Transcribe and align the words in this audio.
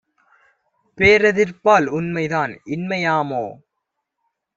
பேரெதிர்ப்பால் 0.97 1.87
உண்மைதான் 1.89 2.53
இன்மை 2.65 2.99
யாமோ? 3.01 3.43